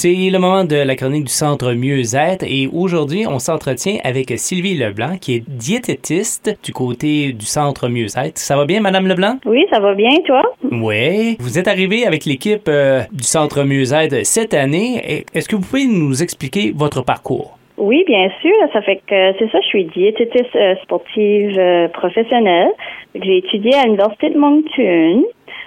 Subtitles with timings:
[0.00, 4.78] C'est le moment de la chronique du Centre Mieux-être et aujourd'hui, on s'entretient avec Sylvie
[4.78, 8.38] Leblanc, qui est diététiste du côté du Centre Mieux-être.
[8.38, 9.38] Ça va bien, Madame Leblanc?
[9.44, 10.42] Oui, ça va bien, toi?
[10.70, 11.36] Oui.
[11.40, 15.24] Vous êtes arrivée avec l'équipe euh, du Centre Mieux-être cette année.
[15.34, 17.58] Est-ce que vous pouvez nous expliquer votre parcours?
[17.76, 18.54] Oui, bien sûr.
[18.72, 22.70] Ça fait que c'est ça, je suis diététiste euh, sportive euh, professionnelle.
[23.16, 25.24] J'ai étudié à l'Université de Moncton,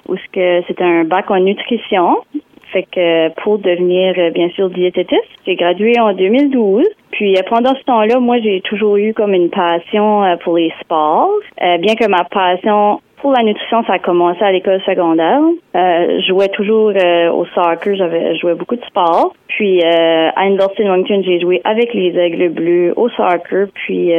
[0.07, 2.15] où c'est un bac en nutrition.
[2.71, 6.85] Fait que pour devenir euh, bien sûr diététiste, j'ai gradué en 2012.
[7.11, 10.73] Puis euh, pendant ce temps-là, moi j'ai toujours eu comme une passion euh, pour les
[10.81, 15.41] sports, bien que ma passion pour la nutrition, ça a commencé à l'école secondaire.
[15.75, 19.35] je jouais toujours au soccer, j'avais joué beaucoup de sport.
[19.47, 24.11] Puis à l'Université de Moncton, j'ai joué avec les Aigles Bleus au soccer, puis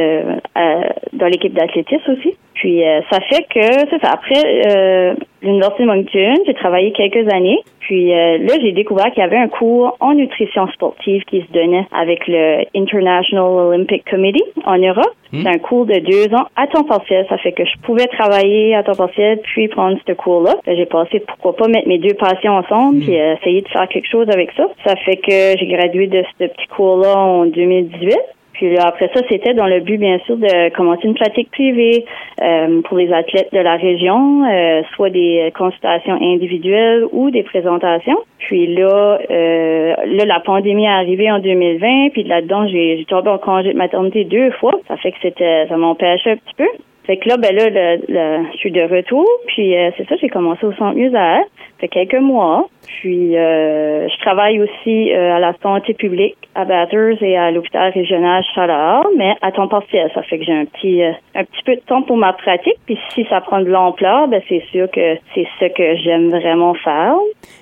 [0.55, 2.37] dans l'équipe d'athlétisme aussi.
[2.63, 2.81] Puis
[3.11, 4.11] ça fait que c'est ça.
[4.13, 7.59] Après l'Université de Moncton, j'ai travaillé quelques années.
[7.81, 11.51] Puis euh, là, j'ai découvert qu'il y avait un cours en nutrition sportive qui se
[11.51, 15.11] donnait avec le International Olympic Committee en Europe.
[15.33, 15.41] Hmm.
[15.43, 17.25] C'est un cours de deux ans à temps partiel.
[17.27, 20.55] Ça fait que je pouvais travailler à temps partiel puis prendre ce cours-là.
[20.65, 23.01] J'ai passé, pourquoi pas, mettre mes deux passions ensemble hmm.
[23.01, 24.65] puis euh, essayer de faire quelque chose avec ça.
[24.87, 28.17] Ça fait que j'ai gradué de ce petit cours-là en 2018.
[28.53, 32.05] Puis après ça, c'était dans le but, bien sûr, de commencer une pratique privée
[32.41, 38.19] euh, pour les athlètes de la région, euh, soit des consultations individuelles ou des présentations.
[38.37, 43.37] Puis là, euh, là, la pandémie est arrivée en 2020, puis là-dedans, j'ai tombé en
[43.37, 44.73] congé de maternité deux fois.
[44.87, 46.67] Ça fait que c'était, ça m'empêchait un petit peu.
[47.05, 49.27] Fait que là, ben là, le, je suis de retour.
[49.47, 51.43] Puis euh, c'est ça, j'ai commencé au centre Ça
[51.79, 52.67] fait quelques mois.
[52.85, 57.91] Puis euh, je travaille aussi euh, à la santé publique à Bathurst et à l'hôpital
[57.91, 60.09] régional Chalard, mais à temps partiel.
[60.13, 62.77] Ça fait que j'ai un petit un petit peu de temps pour ma pratique.
[62.85, 66.73] Puis si ça prend de l'ampleur, ben c'est sûr que c'est ce que j'aime vraiment
[66.75, 67.15] faire.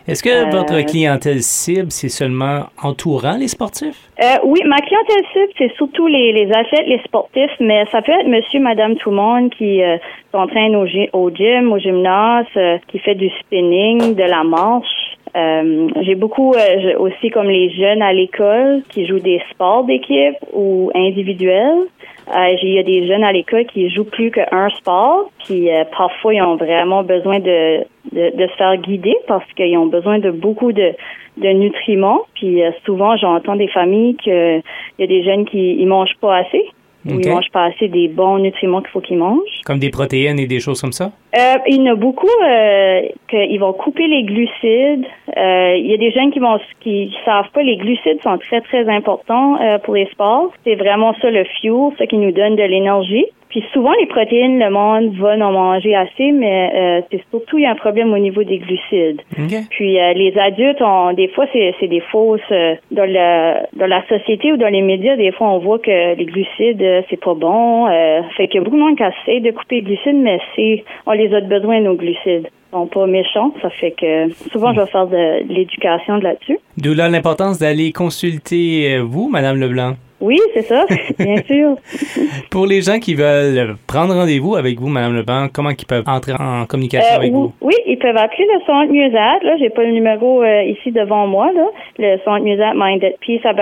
[0.07, 4.07] Est-ce que votre clientèle cible, c'est seulement entourant les sportifs?
[4.43, 8.27] oui, ma clientèle cible, c'est surtout les, les athlètes, les sportifs, mais ça peut être
[8.27, 9.97] monsieur, madame, tout le monde qui euh,
[10.31, 15.17] s'entraîne au, gym, au gymnase, euh, qui fait du spinning, de la marche.
[15.35, 16.53] Euh, j'ai beaucoup
[16.97, 21.87] aussi comme les jeunes à l'école qui jouent des sports d'équipe ou individuels.
[22.35, 26.41] il y a des jeunes à l'école qui jouent plus qu'un sport, qui parfois ils
[26.41, 30.91] ont vraiment besoin de, se faire guider parce qu'ils ont besoin de beaucoup de,
[31.37, 32.23] nutriments.
[32.33, 34.61] Puis souvent j'entends des familles qu'il
[34.99, 36.65] y a des jeunes qui ils mangent pas assez.
[37.05, 37.21] Okay.
[37.23, 39.61] Ils mangent pas assez des bons nutriments qu'il faut qu'ils mangent.
[39.65, 41.11] Comme des protéines et des choses comme ça?
[41.35, 45.05] Euh, il y en a beaucoup euh, qu'ils vont couper les glucides.
[45.35, 48.61] Euh, il y a des jeunes qui vont qui savent pas les glucides sont très
[48.61, 50.51] très importants euh, pour les sports.
[50.63, 53.25] C'est vraiment ça le fuel, ce qui nous donne de l'énergie.
[53.51, 57.63] Puis souvent, les protéines, le monde va en manger assez, mais euh, c'est surtout, il
[57.63, 59.21] y a un problème au niveau des glucides.
[59.69, 62.39] Puis euh, les adultes, ont, des fois, c'est, c'est des fausses...
[62.51, 66.15] Euh, dans, la, dans la société ou dans les médias, des fois, on voit que
[66.15, 67.87] les glucides, c'est pas bon.
[68.37, 70.83] fait qu'il y a beaucoup de monde qui essaie de couper les glucides, mais c'est
[71.05, 73.53] on les a besoin, nos glucides sont pas méchants.
[73.61, 76.57] Ça fait que souvent, je vais faire de, de l'éducation là-dessus.
[76.77, 79.95] D'où là l'importance d'aller consulter vous, Madame Leblanc?
[80.21, 80.85] Oui, c'est ça,
[81.19, 81.75] bien sûr.
[82.51, 86.33] Pour les gens qui veulent prendre rendez-vous avec vous, Madame Leban, comment ils peuvent entrer
[86.39, 87.51] en communication euh, avec vous?
[87.61, 91.25] Oui, ils peuvent appeler le centre mieux Là, j'ai pas le numéro euh, ici devant
[91.25, 91.65] moi, là.
[91.97, 93.53] Le centre mieux Minded Peace à